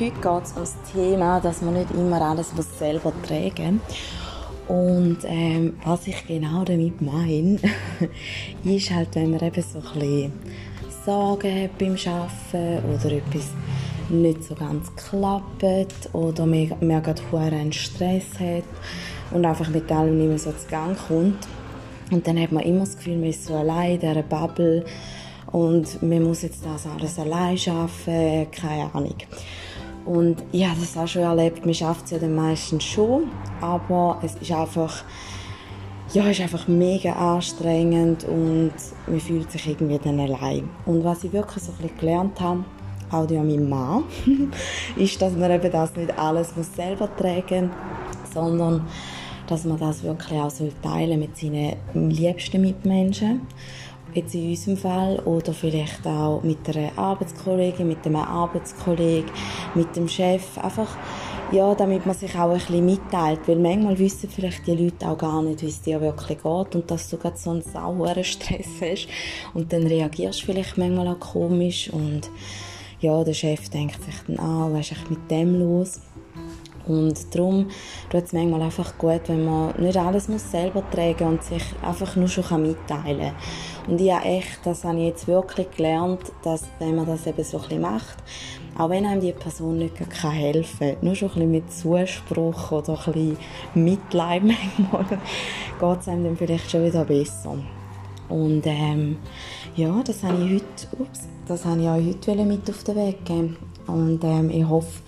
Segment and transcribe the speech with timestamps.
[0.00, 3.80] Heute geht es um das Thema, dass man nicht immer alles muss selber tragen
[4.66, 7.60] Und ähm, was ich genau damit meine,
[8.64, 10.32] ist halt, wenn man eben so ein bisschen
[11.06, 13.50] Sorgen hat beim Arbeiten oder etwas
[14.08, 18.64] nicht so ganz klappt oder man, man gerade einen Stress hat
[19.30, 21.46] und einfach mit allem nicht mehr so zu Gang kommt.
[22.10, 24.84] Und dann hat man immer das Gefühl, man ist so allein in dieser Bubble
[25.52, 29.14] und man muss jetzt das alles allein schaffen, keine Ahnung.
[30.04, 33.24] Und habe das auch schon erlebt, man schafft es ja dann meistens schon,
[33.60, 35.02] aber es ist einfach,
[36.12, 38.72] ja, ist einfach mega anstrengend und
[39.06, 40.68] man fühlt sich irgendwie dann allein.
[40.84, 42.64] Und was ich wirklich so ein bisschen gelernt habe,
[43.10, 44.04] auch durch meinen Mann,
[44.96, 48.86] ist, dass man eben das nicht alles muss selber tragen muss, sondern
[49.46, 50.52] dass man das wirklich auch
[50.82, 53.42] teilen mit seinen liebsten Mitmenschen
[54.14, 59.30] jetzt in unserem Fall, oder vielleicht auch mit einer Arbeitskollegin, mit einem Arbeitskollegen,
[59.74, 60.96] mit dem Chef, einfach,
[61.52, 65.18] ja, damit man sich auch ein bisschen mitteilt, weil manchmal wissen vielleicht die Leute auch
[65.18, 68.68] gar nicht, wie es dir wirklich geht und dass du gerade so einen sauren Stress
[68.80, 69.08] hast.
[69.52, 72.30] Und dann reagierst du vielleicht manchmal auch komisch und
[73.00, 76.00] ja, der Chef denkt sich dann, ah, was ist mit dem los?
[76.86, 77.68] Und darum
[78.10, 82.16] tut es manchmal einfach gut, wenn man nicht alles muss selber tragen und sich einfach
[82.16, 83.92] nur schon mitteilen kann.
[83.92, 87.44] Und ich habe echt, das habe ich jetzt wirklich gelernt, dass wenn man das eben
[87.44, 88.16] so ein macht,
[88.76, 92.98] auch wenn einem die Person nicht helfen kann, nur schon ein bisschen mit Zuspruch oder
[93.06, 93.38] ein bisschen
[93.74, 95.04] Mitleid manchmal,
[95.78, 97.56] geht es einem dann vielleicht schon wieder besser.
[98.28, 99.18] Und ähm,
[99.76, 103.24] ja, das habe ich heute, ups, das habe ich auch heute mit auf den Weg
[103.24, 103.56] geben.
[103.86, 105.02] Und ähm, ich hoffe,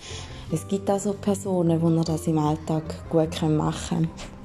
[0.51, 4.36] es gibt auch so Personen, die das im Alltag gut machen können.